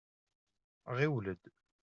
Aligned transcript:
Ɣiwel-d. 0.95 1.43